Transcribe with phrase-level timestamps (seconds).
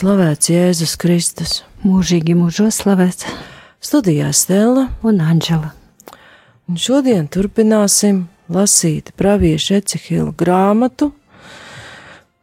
[0.00, 1.50] Slavēts Jēzus Kristus.
[1.84, 3.26] mūžīgi mūžos slavēts
[3.84, 5.74] Studijā Stela, un Anģela.
[6.68, 11.12] un šodien turpināsim lasīt praviešu Ecehila grāmatu.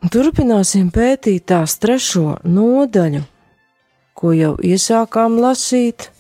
[0.04, 3.24] un Turpināsim pētīt tās trešo nodaļu,
[4.14, 6.12] ko jau iesākām lasīt,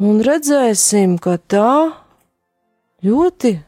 [0.00, 1.92] un redzēsim, ka tā
[3.04, 3.60] ļoti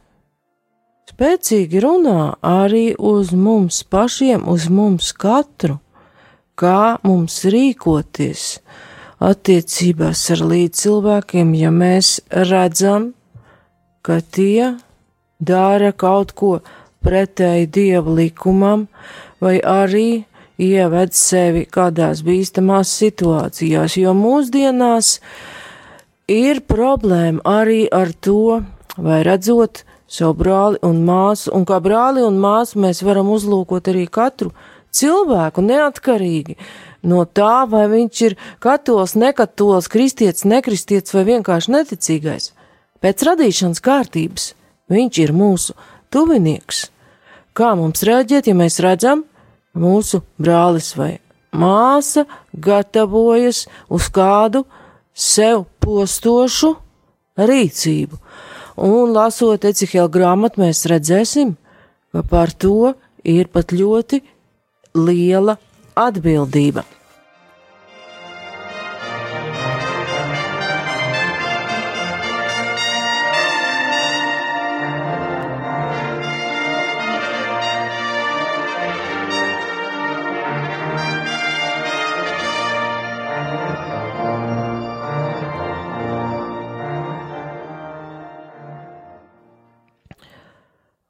[1.15, 5.79] spēcīgi runā arī uz mums pašiem, uz mums katru
[6.59, 8.45] kā mums rīkoties
[9.25, 12.19] attiecībās ar līdzcilvēkiem, ja mēs
[12.51, 13.13] redzam,
[14.05, 14.75] ka tie
[15.41, 16.59] dara kaut ko
[17.05, 18.87] pretēji dieva likumam,
[19.41, 20.25] vai arī
[20.61, 25.19] ieved sevi kādās bīstamās situācijās, jo mūsdienās
[26.31, 28.63] ir problēma arī ar to,
[28.97, 34.07] vai redzot savu brāli un māsu, un kā brāli un māsu mēs varam uzlūkot arī
[34.07, 34.53] katru
[34.95, 36.59] cilvēku neatkarīgi
[37.05, 42.53] no tā, vai viņš ir katols, nekatols, kristietis, nekristietis vai vienkārši neticīgais.
[43.05, 44.53] Pēc radīšanas kārtības
[44.93, 45.77] viņš ir mūsu
[46.13, 46.89] tuvinieks.
[47.55, 49.27] Kā mums rēģēt, ja mēs redzam,
[49.79, 51.19] mūsu brālis vai
[51.55, 54.65] māsa gatavojas uz kādu
[55.15, 56.75] sev postošu
[57.39, 58.19] rīcību?
[58.83, 61.55] Un lasot Ecihela grāmatu, mēs redzēsim,
[62.11, 64.19] ka par to ir pat ļoti
[64.95, 65.59] liela
[65.95, 66.85] atbildība.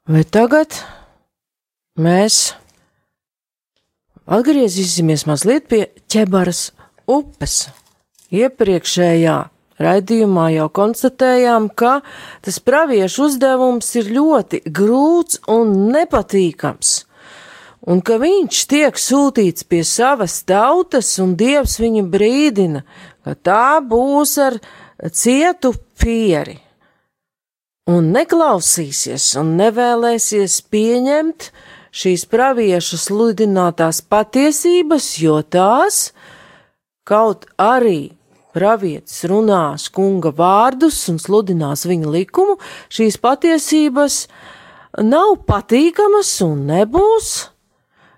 [0.05, 0.75] Vai tagad
[1.97, 2.53] mēs
[4.25, 6.71] Atgriezīsimies mazliet pie ķebaras
[7.05, 7.67] upes.
[8.33, 9.35] Iepriekšējā
[9.77, 11.99] raidījumā jau konstatējām, ka
[12.41, 16.95] tas praviešu uzdevums ir ļoti grūts un nepatīkams,
[17.85, 22.81] un ka viņš tiek sūtīts pie savas tautas, un Dievs viņu brīdina,
[23.21, 24.57] ka tā būs ar
[25.13, 26.57] cietu pieri,
[27.93, 31.51] un neklausīsies un nevēlēsies pieņemt,
[31.95, 36.09] šīs praviešu sludinātās patiesības, jo tās
[37.07, 38.11] kaut arī
[38.55, 42.57] pravietis runās kunga vārdus un sludinās viņa likumu,
[42.91, 44.21] šīs patiesības
[45.03, 47.33] nav patīkamas un nebūs.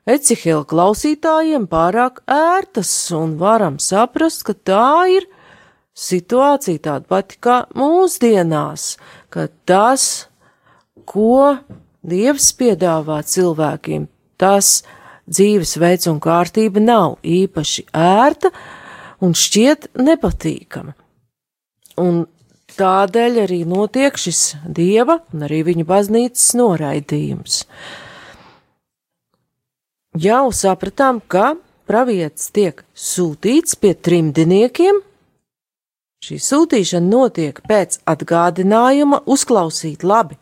[0.07, 5.25] Ecihela klausītājiem pārāk ērtas, un varam saprast, ka tā ir
[5.97, 8.93] situācija tāda pati kā mūsdienās,
[9.33, 10.29] ka tas,
[11.09, 11.57] ko
[12.07, 14.07] Dievs piedāvā cilvēkiem,
[14.39, 14.81] tas
[15.27, 18.51] dzīvesveids un kārtība nav īpaši ērta
[19.23, 20.93] un šķiet nepatīkama.
[21.99, 22.21] Un
[22.77, 27.63] tādēļ arī notiek šis dieva un arī viņa baznīcas noraidījums.
[30.17, 31.57] Jau sapratām, ka
[31.89, 35.03] pravietis tiek sūtīts pie trimdiniekiem.
[36.23, 40.39] Šī sūtīšana notiek pēc atgādinājuma uzklausīt labi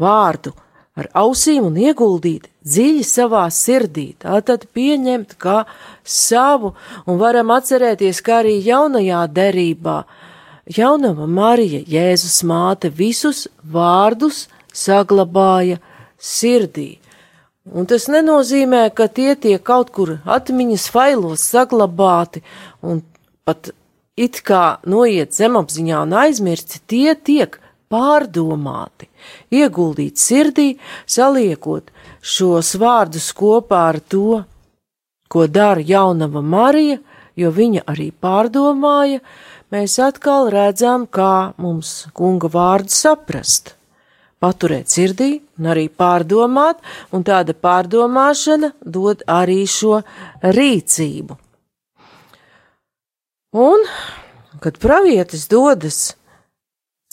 [0.00, 0.52] vārdu
[0.94, 5.64] ar ausīm un ieguldīt dziļi savā sirdī, tātad pieņemt kā
[6.04, 6.74] savu,
[7.06, 10.02] un varam atcerēties, ka arī jaunajā derībā
[10.70, 15.80] jaunava Marija, Jēzus māte, visus vārdus saglabāja
[16.18, 16.98] sirdī.
[17.64, 22.42] Un tas nenozīmē, ka tie tiek kaut kur atmiņas failos saglabāti
[22.84, 23.00] un
[23.48, 23.72] pat
[24.20, 27.56] it kā noiet zemapziņā un aizmirsti, tie tiek
[27.94, 29.08] pārdomāti,
[29.54, 30.74] ieguldīt sirdī,
[31.06, 31.92] saliekot
[32.24, 34.42] šos vārdus kopā ar to,
[35.30, 36.98] ko dara jaunava Marija,
[37.38, 39.20] jo viņa arī pārdomāja,
[39.74, 43.74] mēs atkal redzam, kā mums kunga vārdu saprast.
[44.42, 46.82] Paturēt sirdī un arī pārdomāt,
[47.16, 50.02] un tāda pārdomāšana dod arī šo
[50.42, 51.38] rīcību.
[53.54, 53.86] Un,
[54.60, 56.12] kad pravietis dodas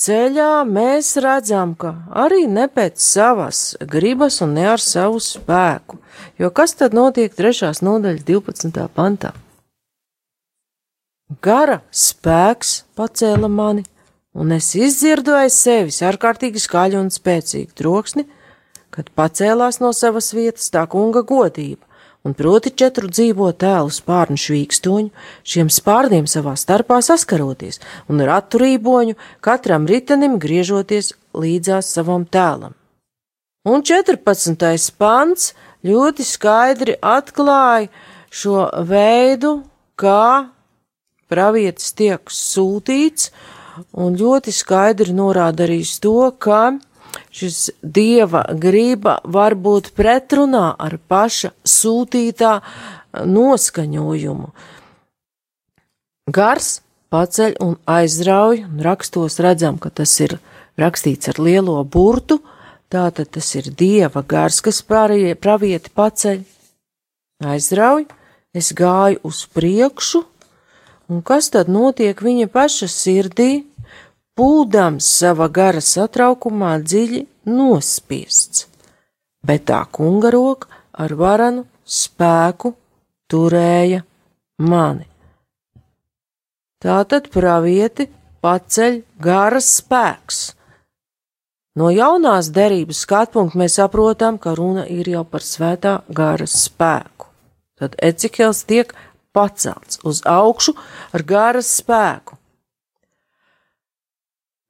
[0.01, 1.93] ceļā mēs redzam, ka
[2.23, 3.61] arī ne pēc savas
[3.93, 6.01] gribas un ne ar savu spēku.
[6.41, 8.89] Jo kas tad notiek trešās nodaļas 12.
[8.95, 9.33] pantā?
[11.39, 13.85] gara spēks pacēla mani,
[14.33, 18.25] un es izdzirdu aiz sevis ārkārtīgi skaļu un spēcīgu troksni,
[18.91, 21.85] kad pacēlās no savas vietas tā kunga godība,
[22.23, 25.09] un proti četru dzīvo tēlu spārnu švīkstoņu,
[25.43, 32.75] šiem spārniem savā starpā saskaroties, un ar atturīboņu katram ritenim griežoties līdzās savam tēlam.
[33.65, 34.57] Un 14.
[34.97, 35.51] pants
[35.85, 37.91] ļoti skaidri atklāja
[38.33, 39.59] šo veidu,
[39.93, 40.49] kā
[41.31, 43.29] pravietis tiek sūtīts,
[43.93, 46.77] un ļoti skaidri norāda arī to, ka
[47.31, 52.53] šis dieva grība var būt pretrunā ar paša sūtītā
[53.27, 54.49] noskaņojumu.
[56.31, 56.71] Gars
[57.11, 60.37] paceļ un aizrauj, un rakstos redzam, ka tas ir
[60.79, 62.39] rakstīts ar lielo burtu,
[62.91, 66.43] tātad tas ir dieva gars, kas pārējie pravieti paceļ,
[67.51, 68.05] aizrauj,
[68.55, 70.23] es gāju uz priekšu,
[71.11, 73.65] Un kas tad notiek viņa paša sirdī,
[74.37, 78.67] pūdams sava gara satraukumā dziļi nospiests,
[79.43, 82.73] bet tā kunga roka ar varanu spēku
[83.31, 84.01] turēja
[84.61, 85.07] mani.
[86.81, 88.07] Tātad pravieti
[88.41, 90.41] paceļ garas spēks.
[91.77, 97.29] No jaunās derības skatu punkta mēs saprotam, ka runa ir jau par svētā gara spēku.
[97.79, 98.91] Tad Ecikels tiek
[99.31, 100.75] pacelts uz augšu
[101.15, 102.40] ar garas spēku.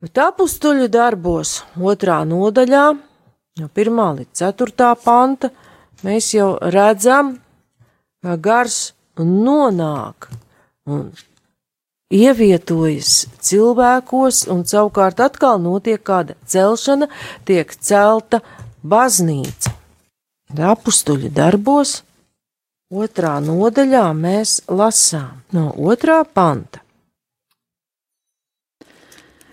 [0.02, 2.86] Bet apstuļu darbos, otrā nodaļā,
[3.62, 5.52] no 1 līdz 4 panta,
[6.02, 7.36] mēs jau redzam,
[8.26, 10.32] ka gars nonāk
[10.90, 11.12] un
[12.10, 17.08] ievietojas cilvēkos, un savukārt atkal notiek kāda celšana,
[17.46, 18.42] tiek celta
[18.82, 19.78] baznīca.
[20.52, 22.02] Apstuļu darbos
[22.92, 26.82] Otrā nodaļā mēs lasām no otrā panta.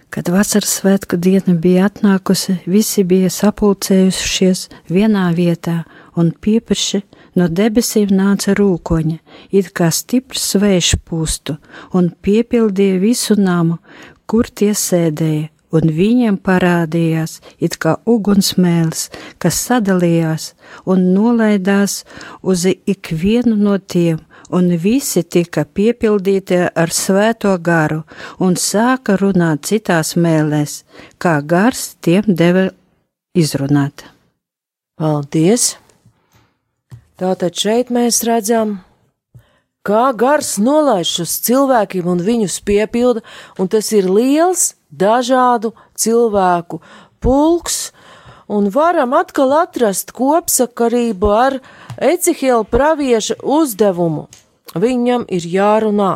[0.08, 5.82] Kad vasaras svētku diena bija atnākusi, visi bija sapulcējušies vienā vietā,
[6.16, 7.02] un piepaši
[7.36, 9.18] no debesīm nāca rūkoņa,
[9.52, 11.58] it kā stiprs svejš pūstu,
[11.92, 13.78] un piepildīja visu namu,
[14.24, 20.54] kur tie sēdēja, un viņiem parādījās it kā ugunsmēls, kas sadalījās
[20.88, 22.00] un nolaidās
[22.40, 28.02] uz ikvienu no tiem, un visi tika piepildīti ar svēto garu
[28.40, 30.82] un sāka runāt citās mēlēs,
[31.18, 32.68] kā gars tiem deva
[33.36, 34.04] izrunāt.
[34.98, 35.76] Paldies!
[37.18, 38.78] Tātad šeit mēs redzam,
[39.82, 43.24] kā gars nolaiž uz cilvēkiem un viņus piepilda,
[43.58, 46.78] un tas ir liels dažādu cilvēku
[47.18, 47.90] pulks,
[48.48, 51.58] un varam atkal atrast kopsakarību ar
[51.98, 54.28] Ecihela pravieša uzdevumu.
[54.78, 56.12] Viņam ir jārunā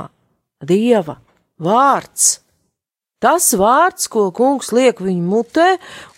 [0.63, 1.19] Dieva
[1.59, 2.39] vārds.
[3.23, 5.69] Tas vārds, ko kungs liek viņa mutē,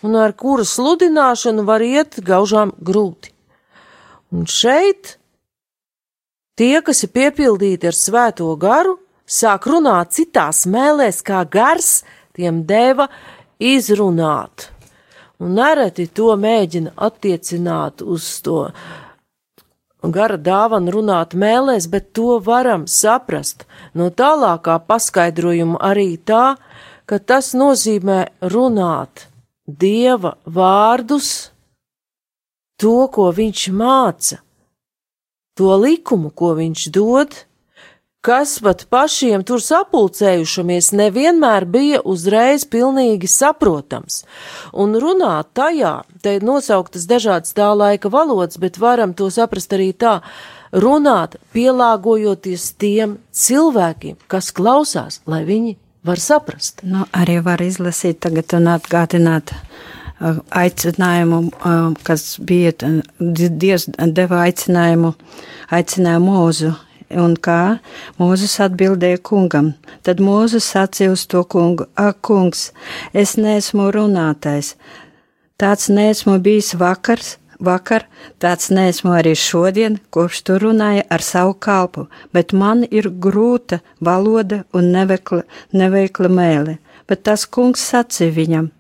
[0.05, 3.33] un ar kura sludināšanu var iet gaužām grūti.
[4.33, 5.19] Un šeit
[6.57, 12.03] tie, kas ir piepildīti ar svēto garu, sāk runāt citās mēlēs, kā gars
[12.37, 13.11] tiem deva
[13.61, 14.71] izrunāt.
[15.45, 18.71] Un nereti to mēģina attiecināt uz to
[20.13, 23.65] gara dāvanu runāt mēlēs, bet to varam saprast.
[23.95, 26.57] No tālākā paskaidrojuma arī tā,
[27.07, 28.21] ka tas nozīmē
[28.53, 29.29] runāt
[29.65, 31.51] Dieva vārdus,
[32.77, 34.43] to, ko viņš māca,
[35.57, 37.37] to likumu, ko viņš dod,
[38.25, 44.23] kas pat pašiem tur sapulcējušamies nevienmēr bija uzreiz pilnīgi saprotams.
[44.73, 45.93] Un runāt tajā,
[46.25, 50.21] te ir nosauktas dažādas tā laika valodas, bet varam to saprast arī tā,
[50.73, 55.77] runāt pielāgojoties tiem cilvēkiem, kas klausās, lai viņi
[56.09, 56.81] var saprast.
[56.81, 62.73] Nu, arī var izlasīt tagad un atgādināt uh, aicinājumu, uh, kas bija,
[63.21, 65.13] Dievs deva aicinājumu,
[65.77, 66.75] aicinājumu mūzu
[67.21, 67.79] un kā
[68.19, 69.73] Mūzes atbildēja kungam.
[70.03, 72.73] Tad Mūzes sacīja uz to kungu: Ak, kungs,
[73.13, 74.75] es neesmu runātais.
[75.59, 78.07] Tāds neesmu bijis vakars, vakar,
[78.43, 84.65] tāds neesmu arī šodien, kopš tu runāji ar savu kalpu, bet man ir grūta valoda
[84.75, 86.79] un nevekla, neveikla mēle.
[87.09, 88.71] Bet tas kungs sacīja viņam: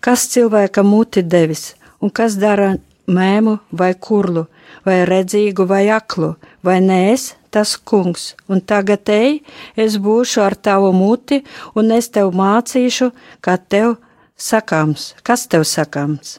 [0.00, 2.76] Kas cilvēkam muti devis, un kas dara
[3.06, 4.46] mēmu vai kurlu,
[4.84, 9.42] vai redzīgu vai aklu, vai nē, es tas kungs, un tagad ej,
[9.76, 11.42] es būšu ar tavu muti,
[11.74, 13.96] un es tev mācīšu, kā tev
[14.36, 16.38] sakāms, kas tev sakāms.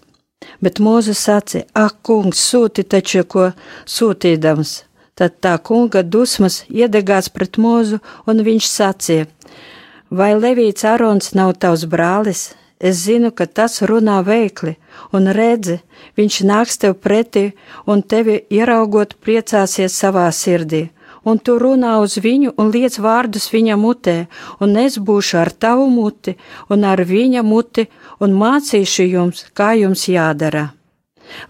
[0.61, 3.49] Bet Mūzes sacīja, ak, kungs, sūti taču, ko
[3.85, 4.87] sūtīdams,
[5.17, 7.97] Tad tā kunga dusmas iedegās pret mūzu,
[8.29, 9.25] un viņš sacīja:
[10.13, 12.51] Vai Levīts Arons nav tavs brālis?
[12.77, 14.75] Es zinu, ka tas runā veikli,
[15.09, 15.79] un redzi,
[16.19, 17.47] viņš nāks tev pretī,
[17.89, 20.83] un tevi ieraugot priecāsies savā sirdī,
[21.27, 24.17] un tu runā uz viņu un liec vārdus viņa mutē,
[24.63, 26.37] un es būšu ar tavu muti
[26.71, 27.87] un ar viņa muti,
[28.23, 30.69] un mācīšu jums, kā jums jādara.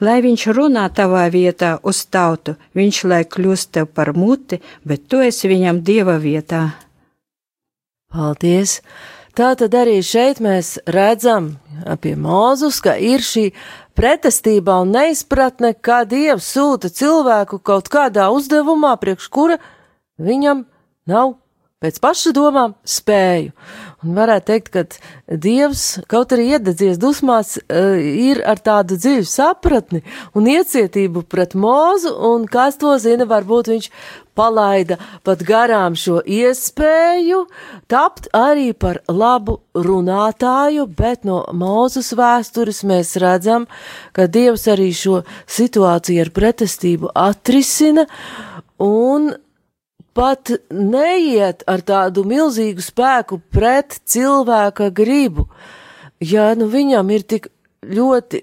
[0.02, 5.22] Lai viņš runā tavā vietā uz tautu, viņš lai kļūst tev par muti, bet tu
[5.22, 6.64] esi viņam dieva vietā.
[8.10, 8.82] Paldies!
[9.38, 11.52] Tā tad arī šeit mēs redzam
[12.02, 13.52] pie Mūzus, ka ir šī
[13.98, 19.58] pretestība un neizpratne, kā Dievs sūta cilvēku kaut kādā uzdevumā, priekš kura
[20.22, 20.66] viņam
[21.10, 21.36] nav
[21.78, 23.52] pēc paša domām spēju.
[24.02, 30.02] Un varētu teikt, ka Dievs, kaut arī iededzies dusmās, eh, ir ar tādu dziļu sapratni
[30.34, 33.90] un iecietību pret mūzu, un kas to zina, varbūt viņš
[34.34, 37.46] palaida pat garām šo iespēju
[37.88, 43.68] tapt arī par labu runātāju, bet no mūzes vēstures mēs redzam,
[44.14, 48.08] ka Dievs arī šo situāciju ar pretestību atrisina,
[48.80, 49.36] un
[50.18, 55.46] pat neiet ar tādu milzīgu spēku pret cilvēka gribu.
[56.18, 57.52] Ja nu viņam ir tik
[57.86, 58.42] ļoti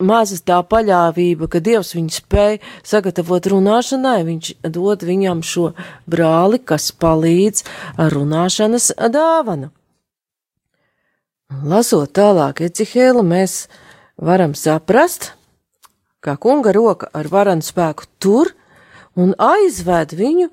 [0.00, 5.70] maza tā paļāvība, ka Dievs viņu spēj sagatavot runāšanai, viņš dod viņam šo
[6.10, 7.66] brāli, kas palīdz
[8.00, 9.70] ar runāšanas dāvanu.
[11.50, 13.66] Lasot tālāk Ecihēlu, mēs
[14.16, 15.32] varam saprast,
[16.22, 18.52] ka kunga roka ar varanu spēku tur
[19.18, 20.50] un aizved viņu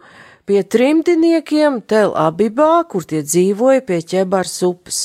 [0.47, 4.99] pie trimdiniekiem Tel Abibā, kur tie dzīvoja pie ķebars upes.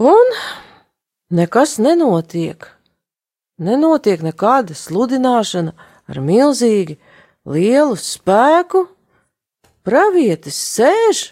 [0.00, 0.34] Un
[1.34, 2.70] nekas nenotiek.
[3.58, 5.74] Nenotiek nekāda sludināšana
[6.08, 6.96] ar milzīgi
[7.44, 8.86] lielu spēku.
[9.84, 11.24] Pravietis sēž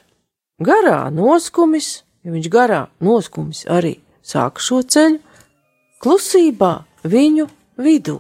[0.63, 5.21] garā noskumis, ja viņš garā noskumis arī sāk šo ceļu,
[6.03, 6.73] klusībā
[7.05, 7.49] viņu
[7.81, 8.19] vidū.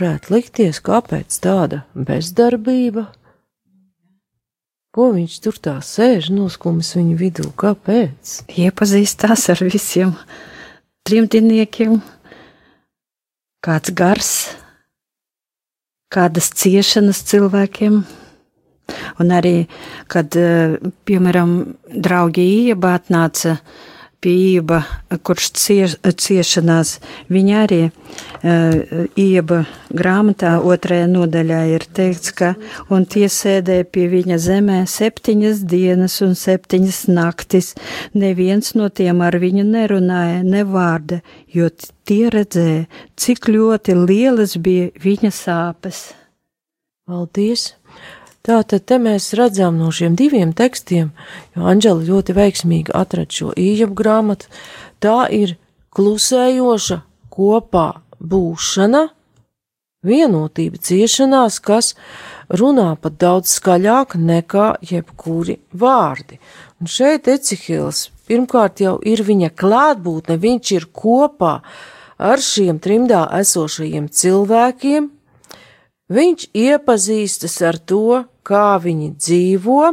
[0.00, 3.10] Varētu likties, kāpēc tāda bezdarbība?
[4.90, 7.50] Ko viņš tur tā sēž, noskumis viņu vidū?
[7.60, 8.40] Kāpēc?
[8.50, 10.16] Iepazīstās ar visiem
[11.06, 12.00] trimdiniekiem,
[13.62, 14.32] kāds gars,
[16.10, 18.00] kādas ciešanas cilvēkiem.
[19.22, 19.68] Un arī,
[20.10, 23.60] kad, eh, piemēram, draugi iebātnāca
[24.20, 24.82] pieība,
[25.24, 26.98] kurš cieš, ciešanās,
[27.32, 32.52] viņa arī uh, ieba grāmatā otrajā nodaļā ir teikts, ka
[32.92, 37.72] un tie sēdēja pie viņa zemē septiņas dienas un septiņas naktis,
[38.12, 41.70] neviens no tiem ar viņu nerunāja ne vārda, jo
[42.08, 42.86] tie redzēja,
[43.16, 46.10] cik ļoti lielas bija viņa sāpes.
[47.08, 47.79] Paldies!
[48.50, 51.12] Tātad te mēs redzam no šiem diviem tekstiem,
[51.54, 54.48] jo Anģela ļoti veiksmīgi atrada šo īņķu grāmatu.
[54.98, 55.52] Tā ir
[55.94, 56.96] klusējoša
[57.30, 57.84] kopā
[58.18, 59.04] būšana,
[60.02, 61.92] vienotība ciešanās, kas
[62.50, 66.40] runā pat daudz skaļāk nekā jebkuri vārdi.
[66.82, 71.60] Un šeit Ecihils pirmkārt jau ir viņa klātbūtne, viņš ir kopā
[72.18, 75.10] ar šiem trimdā esošajiem cilvēkiem,
[76.10, 79.92] Viņš iepazīstas ar to, kā viņi dzīvo,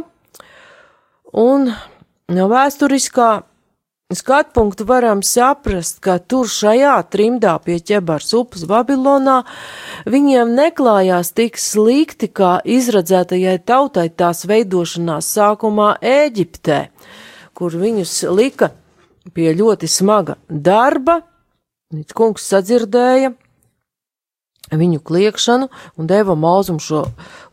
[1.38, 1.68] un
[2.34, 3.28] no vēsturiskā
[4.14, 9.42] skatu punktu varam saprast, ka tur šajā trimdā pie ķebars upes Babilonā
[10.08, 16.80] viņiem neklājās tik slikti, kā izradzētajai tautai tās veidošanās sākumā Ēģiptē,
[17.52, 18.72] kur viņus lika
[19.36, 21.20] pie ļoti smaga darba,
[21.92, 23.36] līdz kungs sadzirdēja,
[24.72, 27.06] viņu kliekšanu un deva Mūzum šo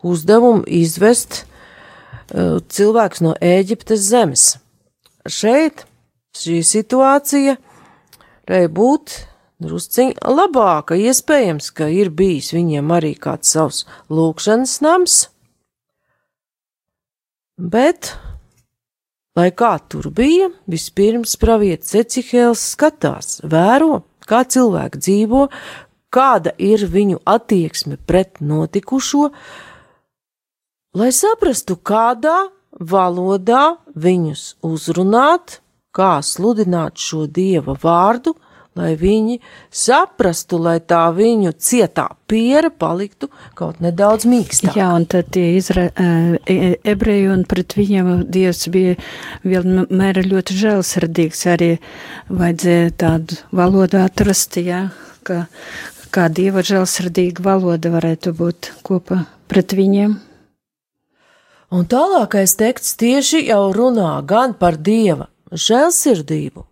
[0.05, 4.47] uzdevumu izvest uh, cilvēks no Ēģiptes zemes.
[5.25, 5.85] Šeit
[6.35, 7.55] šī situācija
[8.45, 9.15] varēja būt
[9.63, 10.97] drusciņ labāka.
[10.99, 15.17] Iespējams, ka ir bijis viņiem arī kāds savs lūkšanas nams,
[17.57, 18.13] bet,
[19.37, 25.47] lai kā tur bija, vispirms pravietis Ecihēls skatās, vēro, kā cilvēki dzīvo,
[26.15, 29.29] kāda ir viņu attieksme pret notikušo,
[30.95, 32.37] lai saprastu, kādā
[32.79, 35.59] valodā viņus uzrunāt,
[35.95, 38.35] kā sludināt šo dieva vārdu,
[38.75, 39.37] lai viņi
[39.71, 44.75] saprastu, lai tā viņu cietā piera paliktu kaut nedaudz mīkstāk.
[44.75, 48.97] Jā, un tad tie izra, e, ebreji un pret viņiem Dievs bija
[49.47, 51.71] vienmēr ļoti žēlsirdīgs, arī
[52.27, 54.89] vajadzēja tādu valodu atrast, jā,
[55.25, 55.45] ka
[56.15, 60.13] kā Dieva žēlsirdīga valoda varētu būt kopā pret viņiem.
[61.75, 66.63] Un tālākais teksts tieši jau runā gan par dieva žēlsirdību,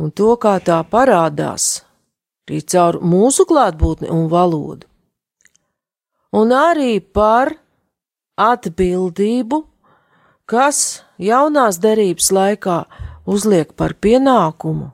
[0.00, 1.82] un to, kā tā parādās
[2.48, 4.88] arī caur mūsu klātbūtni un valodu,
[6.32, 7.52] un arī par
[8.40, 9.60] atbildību,
[10.48, 12.80] kas jaunās derības laikā
[13.28, 14.93] uzliek par pienākumu,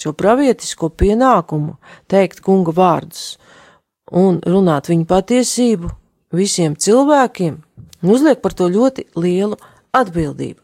[0.00, 1.76] šo pravietisko pienākumu
[2.10, 3.36] teikt kunga vārdus
[4.10, 5.90] un runāt viņu patiesību
[6.34, 7.60] visiem cilvēkiem,
[8.02, 9.58] uzliek par to ļoti lielu
[9.94, 10.60] atbildību.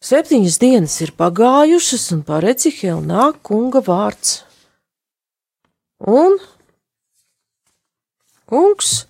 [0.00, 4.38] Septiņas dienas ir pagājušas, un par Ecihelu nāk kunga vārds.
[6.00, 6.38] Un
[8.48, 9.04] kungs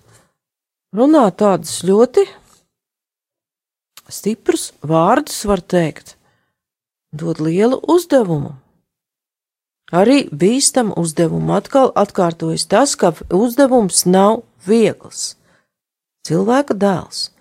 [0.91, 2.25] runā tādus ļoti
[4.11, 6.17] stiprus vārdus, var teikt,
[7.11, 8.55] dod lielu uzdevumu.
[9.91, 15.35] Arī bīstam uzdevumu atkal atkārtojas tas, ka uzdevums nav viegls.
[16.23, 17.31] Cilvēka dēls,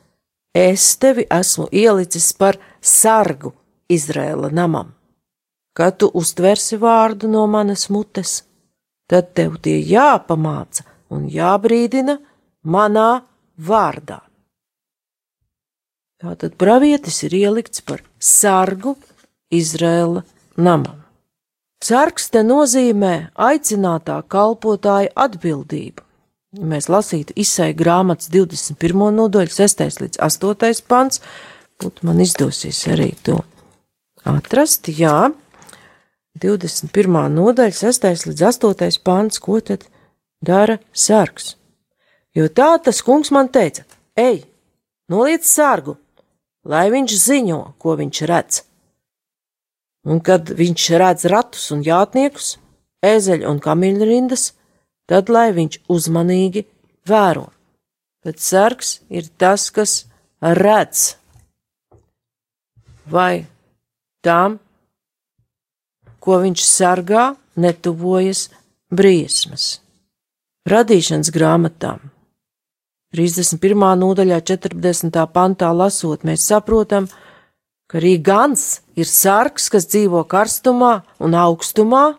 [0.56, 3.52] es tevi esmu ielicis par sargu
[3.90, 4.94] Izrēla namam.
[5.74, 8.40] Kad tu uztversi vārdu no manas mutes,
[9.10, 10.82] tad tev tie jāpamāca
[11.14, 12.16] un jābrīdina
[12.66, 13.22] manā
[13.58, 14.20] vārdā.
[16.20, 18.96] Tātad pravietis ir ielikts par sargu
[19.50, 20.22] Izrēla
[20.56, 21.00] namam.
[21.80, 26.04] Sargs te nozīmē aicinātā kalpotāja atbildību.
[26.58, 29.06] Ja mēs lasītu izsai grāmatas 21.
[29.16, 29.84] nodaļu, 6.
[30.02, 30.82] līdz 8.
[30.90, 31.22] pants,
[31.80, 33.38] būtu man izdosies arī to
[34.26, 35.30] atrast, jā,
[36.42, 37.18] 21.
[37.34, 38.08] nodaļa, 6.
[38.30, 39.00] līdz 8.
[39.06, 39.86] pants, ko tad
[40.42, 41.54] dara sargs?
[42.34, 43.86] Jo tā tas kungs man teica,
[44.18, 44.44] ej,
[45.10, 45.96] noliec sargu,
[46.64, 48.64] lai viņš ziņo, ko viņš redz.
[50.08, 52.54] Un kad viņš redz ratus un jātniekus,
[53.04, 54.52] ezeļu un kamiļu rindas,
[55.10, 56.64] tad lai viņš uzmanīgi
[57.08, 57.50] vēro.
[58.24, 60.04] Bet sargs ir tas, kas
[60.40, 61.16] redz,
[63.08, 63.46] vai
[64.24, 64.58] tam,
[66.20, 68.48] ko viņš sargā, netuvojas
[68.92, 69.80] briesmas.
[70.68, 72.10] Radīšanas grāmatām
[73.16, 73.74] 31.
[73.98, 75.16] nodaļā, 40.
[75.34, 77.29] pantā lasot, mēs saprotam, ka
[77.98, 82.14] arī gans ir sargs, kas dzīvo karstumā un augstumā,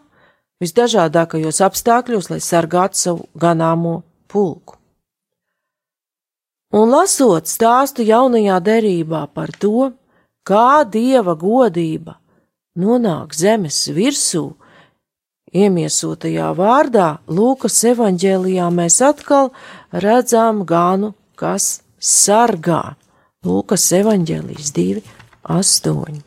[0.61, 4.77] visdažādākajos apstākļos, lai sargātu savu ganāmo pulku.
[6.71, 9.91] Un lasot stāstu jaunajā derībā par to,
[10.47, 12.15] kā dieva godība
[12.79, 14.53] nonāk zemes virsū,
[15.51, 19.51] iemiesotajā vārdā, Lūkas evanģēlijā mēs atkal
[19.91, 22.95] redzam ganu, kas sargā.
[23.43, 25.03] Lūkas evanģēlijas 2,
[25.43, 26.21] 8.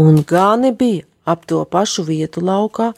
[0.00, 2.92] un gani bija ap to pašu vietu laukā,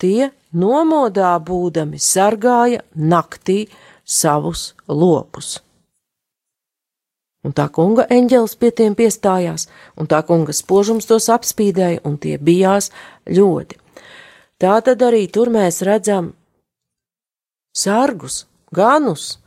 [0.00, 3.58] tie nomodā būdami sargāja naktī
[4.04, 5.58] savus lopus.
[7.44, 9.66] Un tā kunga eņģelis pie tiem piestājās,
[9.98, 12.90] un tā kunga spožums tos apspīdēja, un tie bijās
[13.26, 13.78] ļoti.
[14.58, 16.32] Tā tad arī tur mēs redzam
[17.74, 19.38] sargus, ganus,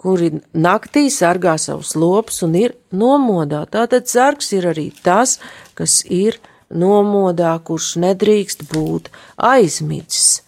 [0.00, 3.66] kuri naktī sargā savus lopus un ir nomodā.
[3.68, 5.36] Tātad sargs ir arī tas,
[5.76, 6.38] kas ir
[6.70, 10.40] nomodā, kurš nedrīkst būt aizmidzis.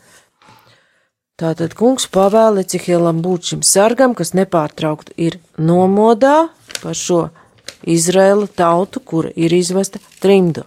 [1.43, 7.25] Tātad kungs pavēla Cihielam būt šim sargam, kas nepārtraukti ir nomodā par šo
[7.83, 10.65] Izraēla tautu, kura ir izvesta trimdo.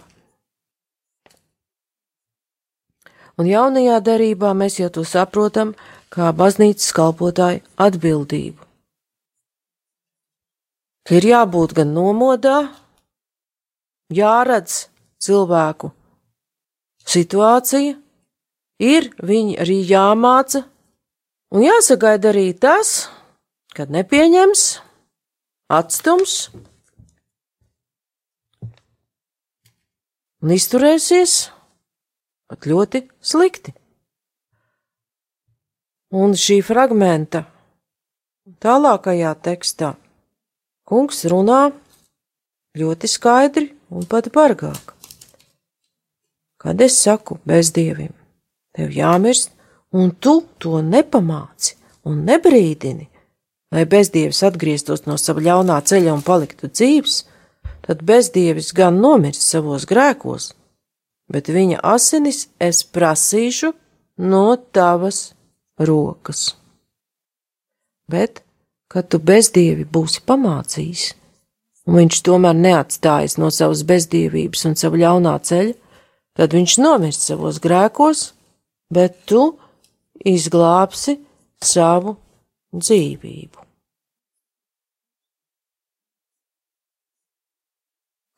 [3.40, 5.74] Un jaunajā derībā mēs jau to saprotam
[6.12, 8.65] kā baznīcas kalpotāju atbildību
[11.06, 12.56] ka ir jābūt gan nomodā,
[14.10, 14.88] jāredz
[15.22, 15.92] cilvēku
[17.06, 17.94] situācija,
[18.82, 20.64] ir viņi arī jāmāca,
[21.54, 23.06] un jāsagaida arī tas,
[23.76, 24.64] kad nepieņems,
[25.70, 26.34] atstums
[30.42, 31.36] un izturēsies
[32.50, 33.74] pat ļoti slikti.
[36.16, 37.42] Un šī fragmenta
[38.62, 39.94] tālākajā tekstā
[40.86, 41.70] kungs runā
[42.78, 44.94] ļoti skaidri un pat bargāk.
[46.62, 48.14] Kad es saku bezdievim,
[48.74, 49.52] tev jāmirst,
[49.92, 53.08] un tu to nepamāci un nebrīdini,
[53.74, 57.24] lai bezdievis atgrieztos no sava ļaunā ceļa un paliktu dzīves,
[57.86, 60.52] tad bezdievis gan nomirs savos grēkos,
[61.30, 63.72] bet viņa asinis es prasīšu
[64.22, 65.32] no tavas
[65.78, 66.54] rokas.
[68.10, 68.45] Bet,
[68.96, 71.10] kad tu bezdievi būsi pamācījis,
[71.84, 75.74] un viņš tomēr neatstājas no savas bezdievības un savu ļaunā ceļa,
[76.40, 78.30] tad viņš nomirst savos grēkos,
[78.88, 79.42] bet tu
[80.24, 81.18] izglābsi
[81.60, 82.16] savu
[82.72, 83.60] dzīvību.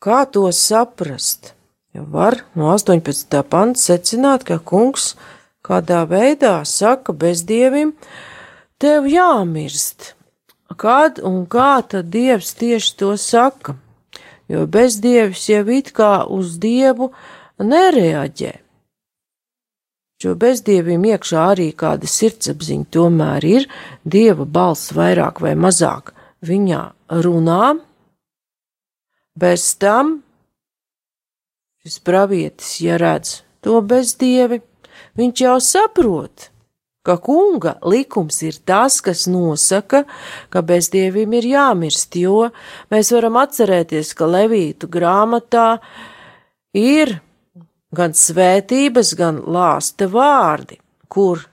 [0.03, 1.55] Kā to saprast?
[1.95, 3.31] Jo var no 18.
[3.47, 5.13] panta secināt, ka kungs
[5.63, 7.95] kādā veidā saka bezdievim,
[8.83, 10.18] tev jāmirst.
[10.77, 13.75] Kad un kā tad dievs tieši to saka?
[14.49, 17.13] Jo bezdievis jau it kā uz dievu
[17.59, 18.55] nereaģē
[20.23, 23.67] jo bezdieviem iekšā arī kāda sirdsapziņa tomēr ir,
[24.03, 26.13] dieva balss vairāk vai mazāk
[26.47, 26.83] viņā
[27.23, 27.77] runā.
[29.39, 30.19] Bez tam
[31.85, 34.59] šis pravietis, ja redz to bezdievi,
[35.19, 36.51] viņš jau saprot,
[37.07, 40.05] ka kunga likums ir tas, kas nosaka,
[40.53, 42.51] ka bezdievim ir jāmirst, jo
[42.93, 45.79] mēs varam atcerēties, ka Levītu grāmatā
[46.77, 47.19] ir
[47.95, 51.47] gan svētības, gan lāsta vārdi, kur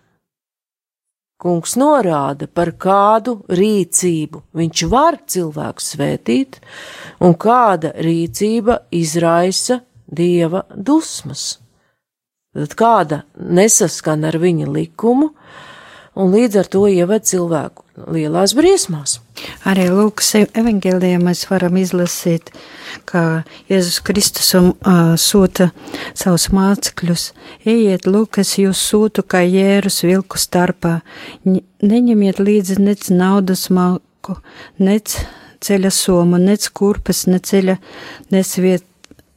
[1.41, 6.59] kungs norāda, par kādu rīcību viņš var cilvēku svētīt,
[7.21, 11.64] un kāda rīcība izraisa dieva dusmas.
[12.55, 15.33] Tad kāda nesaskan ar viņa likumu,
[16.15, 17.83] un līdz ar to ieved cilvēku
[18.15, 19.19] lielās briesmās.
[19.67, 22.51] Arī Lūkas evangelijā mēs varam izlasīt,
[23.07, 25.69] ka Jēzus Kristus um, uh, sūta
[26.15, 27.29] savus mācekļus,
[27.67, 31.01] ejiet, Lūkas, jūs sūtu kā jērus vilku starpā,
[31.45, 34.39] neņemiet līdzi nec naudas malku,
[34.79, 35.17] nec
[35.65, 37.79] ceļa somu, nec kurpes, ne ceļa
[38.31, 38.87] nesviet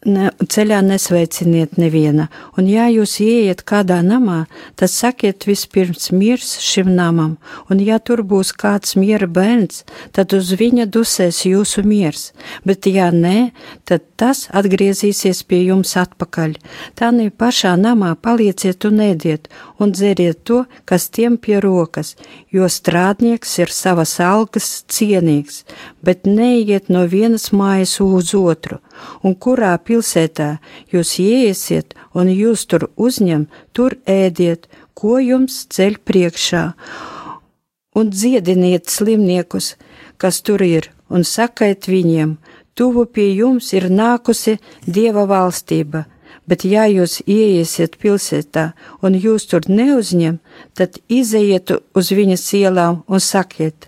[0.06, 4.44] ne, ceļā nesveiciniet neviena, un ja jūs ieiet kādā namā,
[4.78, 7.36] tad sakiet vispirms mirs šim namam,
[7.70, 9.84] un ja tur būs kāds miera bērns,
[10.14, 12.30] tad uz viņa dusēs jūsu miers,
[12.64, 13.50] bet ja nē,
[13.88, 16.56] tad tas atgriezīsies pie jums atpakaļ.
[16.98, 22.14] Tā ne pašā namā palieciet un ēdiet, un dzeriet to, kas tiem pie rokas,
[22.54, 25.64] jo strādnieks ir savas algas cienīgs,
[26.02, 28.78] bet neiet no vienas mājas uz otru,
[29.22, 30.50] un kurā pilsētā
[30.92, 36.62] jūs ieiesiet un jūs tur uzņem, tur ēdiet, ko jums ceļ priekšā,
[37.98, 39.76] un dziediniet slimniekus,
[40.18, 42.36] kas tur ir, un sakiet viņiem,
[42.78, 46.04] tuvu pie jums ir nākusi Dieva valstība,
[46.48, 48.70] bet ja jūs ieiesiet pilsētā
[49.02, 50.38] un jūs tur neuzņem,
[50.78, 53.87] tad izejiet uz viņas ielām un sakiet,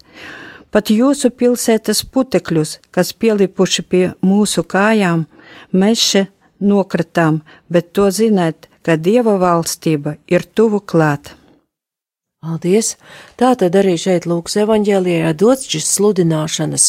[0.70, 5.26] pat jūsu pilsētas putekļus, kas pielipuši pie mūsu kājām,
[5.72, 6.26] mēs še
[6.60, 11.34] nokratām, bet to zināt, ka Dieva valstība ir tuvu klāt.
[12.40, 12.94] Paldies!
[13.36, 16.86] Tā tad arī šeit Lūks evaņģēlijā dots šis sludināšanas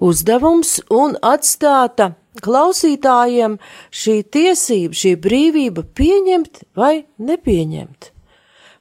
[0.00, 3.58] uzdevums un atstāta klausītājiem
[3.92, 8.10] šī tiesība, šī brīvība pieņemt vai nepieņemt.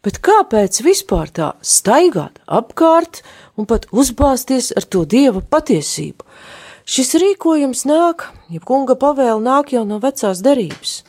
[0.05, 3.23] Bet kāpēc vispār tā staigāt apkārt
[3.55, 6.25] un pat uzbāzties ar to dieva patiesību?
[6.85, 10.99] Šis rīkojums nāk, ja kunga pavēle nāk jau no vecās derības.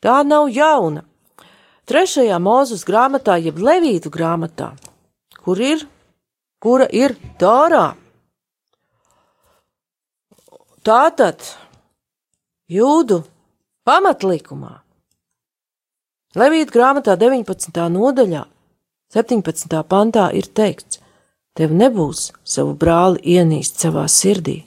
[0.00, 1.04] Tā nav jauna.
[1.88, 4.72] Trešajā mūzes grāmatā, jeb Levītu grāmatā,
[5.44, 5.84] kur ir,
[6.60, 7.92] kura ir Tārā.
[10.84, 11.44] Tātad
[12.72, 13.22] jūdu
[13.88, 14.78] pamatlikumā
[16.36, 17.72] Levīta grāmatā 19.
[17.88, 18.42] nodaļā,
[19.16, 19.78] 17.
[19.88, 21.00] pantā ir teikts:
[21.58, 24.60] Tev nebūs savu brāli ienīst savā sirdī,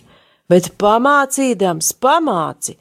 [0.51, 2.75] bet pamācīdams pamāci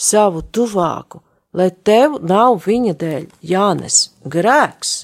[0.00, 1.22] savu tuvāku,
[1.54, 4.94] lai tev nav viņa dēļ jānes grēks.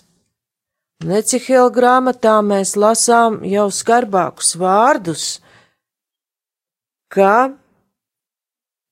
[1.07, 5.31] Necihela grāmatā mēs lasām jau skarbākus vārdus,
[7.09, 7.55] ka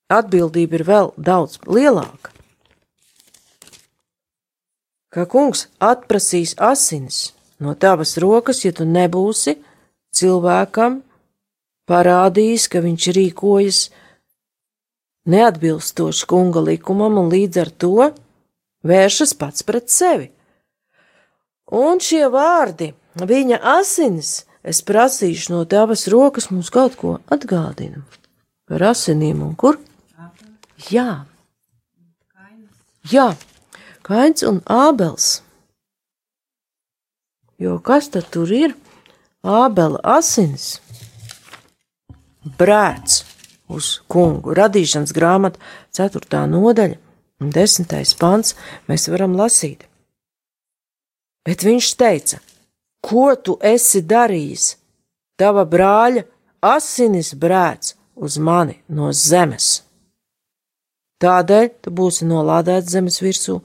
[0.09, 2.38] atbildība ir vēl daudz lielāka
[5.14, 7.18] ka kungs atprasīs asinis
[7.59, 9.57] no tavas rokas, ja tu nebūsi
[10.14, 11.01] cilvēkam
[11.88, 13.81] parādījis, ka viņš rīkojas
[15.29, 18.11] neatbilstoši kunga likumam un līdz ar to
[18.88, 20.31] vēršas pats pret sevi.
[21.68, 28.05] Un šie vārdi, viņa asinis, es prasīšu no tavas rokas mums kaut ko atgādina
[28.68, 29.79] par asinīm un kur?
[30.92, 31.25] Jā.
[33.09, 33.33] Jā,
[34.05, 35.38] Kains un Ābels.
[37.59, 38.75] Jo kas tad tur ir?
[39.42, 40.79] Ābela asins,
[42.59, 43.25] brēts
[43.71, 44.55] uz kungu.
[44.55, 45.59] Radīšanas grāmata,
[45.94, 46.44] 4.
[46.51, 46.99] nodaļa,
[47.42, 48.14] 10.
[48.18, 48.55] pants,
[48.90, 49.87] mēs varam lasīt.
[51.47, 52.38] Bet viņš teica:
[53.03, 54.77] Ko tu esi darījis?
[55.38, 56.25] Tava brāļa
[56.66, 59.83] asinis brēts uz mani no zemes.
[61.23, 63.61] Tādēļ tu būsi nolādēts zemes virsū,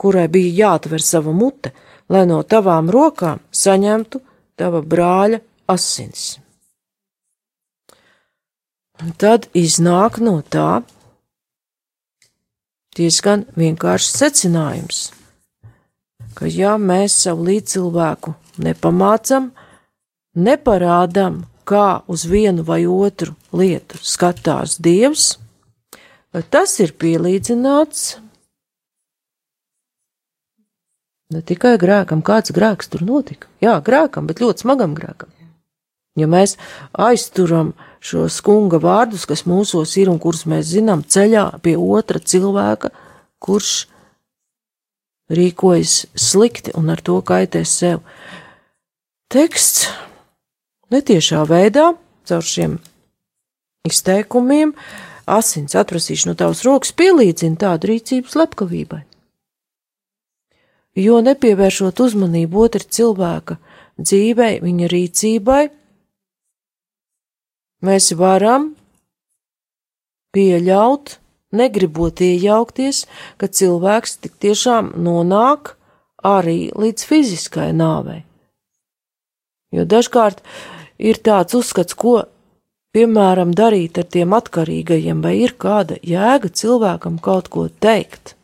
[0.00, 1.72] kurai bija jāatver sava mute,
[2.10, 4.20] lai no tavām rokām saņemtu
[4.58, 6.38] tava brāļa asins.
[9.00, 10.82] Un tad iznāk no tā
[12.98, 14.98] diezgan vienkāršs secinājums,
[16.36, 19.52] ka ja mēs savu līdzcilvēku nepamācam,
[20.36, 25.38] neparādām, kā uz vienu vai otru lietu skatās Dievs,
[26.50, 28.18] tas ir pielīdzināts
[31.34, 33.48] ne tikai grēkam, kāds grēks tur notika.
[33.62, 35.30] Jā, grēkam, bet ļoti smagam grēkam.
[36.18, 36.56] Ja mēs
[36.92, 42.90] aizturam šos kunga vārdus, kas mūsos ir un kurus mēs zinām, ceļā pie otra cilvēka,
[43.40, 43.74] kurš
[45.30, 48.02] rīkojas slikti un ar to kaitē sev.
[49.30, 49.86] Teksts
[50.90, 51.92] netiešā veidā,
[52.26, 52.80] caur šiem
[53.86, 54.74] izteikumiem,
[55.30, 59.04] asins atprasīšana no tavas rokas pielīdzina tādu rīcību slepkavībai.
[60.98, 63.60] Jo nepievēršot uzmanību otra cilvēka
[64.00, 65.62] dzīvei, viņa rīcībai,
[67.80, 68.74] Mēs varam
[70.36, 71.14] pieļaut,
[71.56, 73.06] negribot iejaukties,
[73.40, 75.78] ka cilvēks tik tiešām nonāk
[76.20, 78.20] arī līdz fiziskai nāvei.
[79.72, 80.42] Jo dažkārt
[81.00, 82.26] ir tāds uzskats, ko,
[82.92, 88.36] piemēram, darīt ar tiem atkarīgajiem, vai ir kāda jēga cilvēkam kaut ko teikt.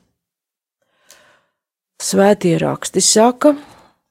[1.96, 3.54] Svētie raksti saka,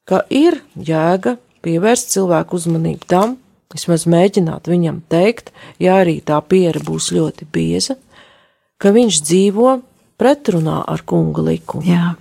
[0.06, 3.36] ka ir jēga pievērst cilvēku uzmanību tam,
[3.74, 7.94] vismaz mēģināt viņam teikt, ja arī tā piera būs ļoti bieza,
[8.82, 9.76] ka viņš dzīvo
[10.18, 11.86] pretrunā ar kunga likumu.
[11.86, 12.14] Jā.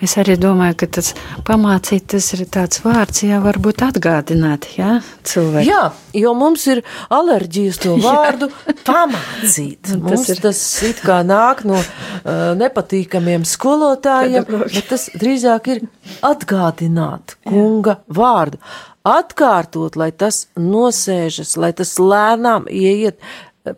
[0.00, 1.10] Es arī domāju, ka tas
[1.44, 5.66] pamācīt, tas ir tāds vārds, jā, varbūt atgādināt, jā, cilvēku.
[5.68, 5.82] Jā,
[6.16, 6.82] jo mums ir
[7.12, 8.48] alerģijas to vārdu
[8.86, 9.92] pamācīt.
[9.98, 10.42] Mums tas, ir...
[10.46, 15.84] tas it kā nāk no uh, nepatīkamiem skolotājiem, bet tas drīzāk ir
[16.26, 18.62] atgādināt kunga vārdu
[19.06, 23.20] atkārtot, lai tas nosēžas, lai tas lēnām ieiet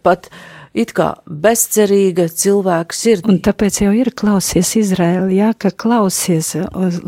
[0.03, 0.29] pat
[0.75, 3.29] it kā bezcerīga cilvēka sirdī.
[3.31, 6.55] Un tāpēc jau ir klausies Izraēli, jā, ka klausies,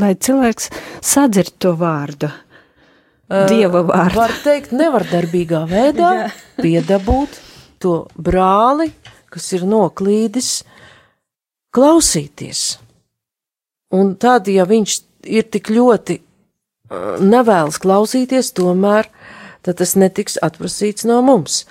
[0.00, 0.70] lai cilvēks
[1.04, 2.30] sadzird to vārdu.
[3.48, 4.20] Dieva vārdu.
[4.20, 6.12] Var teikt, nevardarbīgā veidā
[6.64, 7.40] piedabūt
[7.82, 8.90] to brāli,
[9.32, 10.58] kas ir noklīdis,
[11.74, 12.66] klausīties.
[13.94, 15.00] Un tad, ja viņš
[15.30, 16.20] ir tik ļoti
[17.24, 19.08] nevēlas klausīties, tomēr
[19.64, 21.64] tas netiks atprasīts no mums.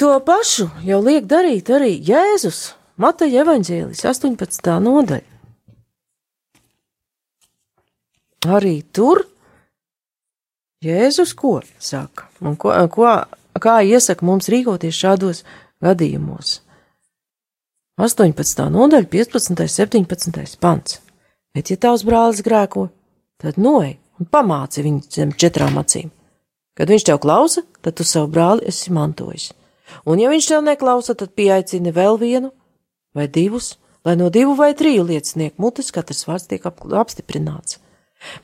[0.00, 4.70] To pašu jau liek darīt arī Jēzus, Mateja evaņģēlis 18.
[4.80, 5.26] nodaļa.
[8.48, 9.26] Arī tur
[10.80, 13.10] Jēzus ko saka un ko, ko,
[13.60, 15.44] kā iesaka mums rīkoties šādos
[15.84, 16.62] gadījumos.
[18.00, 18.64] 18.
[18.72, 19.52] nodaļa, 15.
[19.52, 20.56] un 17.
[20.64, 20.96] pants.
[21.52, 22.88] Bet, ja tavs brālis grēko,
[23.36, 26.08] tad noej un pamāci viņu zem četrām acīm.
[26.72, 29.50] Kad viņš tev klausa, tad tu savu brāli esi mantojis.
[30.04, 32.50] Un, ja viņš tev neklausa, tad pieaicini vēl vienu
[33.16, 33.74] vai divus,
[34.06, 37.80] lai no divu vai triju liecinieku mutes katrs vārds tiek apstiprināts.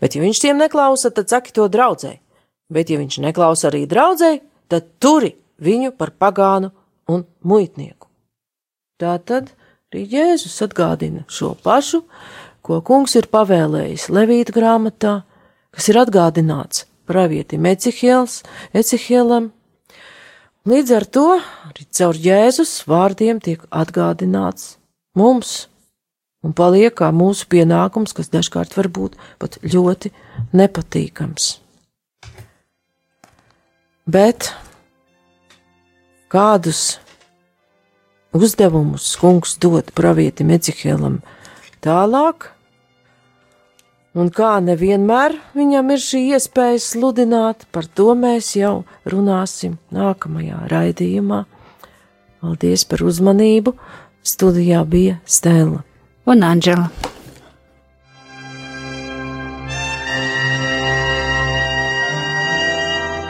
[0.01, 2.21] Bet, ja viņš tiem neklausa, tad saki to draudzēji.
[2.73, 6.73] Bet, ja viņš neklausa arī draudzēji, tad turi viņu par pagānu
[7.13, 8.09] un muitnieku.
[9.01, 9.53] Tā tad
[9.93, 12.03] arī Jēzus atgādina šo pašu,
[12.65, 15.21] ko kungs ir pavēlējis Levīta grāmatā,
[15.71, 18.41] kas ir atgādināts pravietim Ecihēls,
[18.75, 19.53] Ecihēlam.
[20.67, 24.73] Līdz ar to arī caur Jēzus vārdiem tiek atgādināts
[25.15, 25.69] mums
[26.43, 30.11] un paliek kā mūsu pienākums, kas dažkārt var būt pat ļoti
[30.59, 31.47] nepatīkams.
[34.11, 34.51] Bet
[36.35, 36.99] kādus
[38.35, 41.21] uzdevumus kungs dod pravietim Ecihēlam
[41.79, 42.51] tālāk,
[44.17, 51.43] Un kā nevienmēr viņam ir šī iespēja sludināt, par to mēs jau runāsim nākamajā raidījumā.
[52.41, 53.77] Paldies par uzmanību!
[54.27, 55.85] Studijā bija Stela
[56.27, 56.89] un Anģela.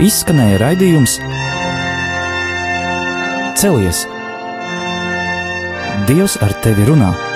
[0.07, 1.19] Izskanēja raidījums
[3.59, 4.07] Celies!
[6.07, 7.36] Dievs ar tevi runā!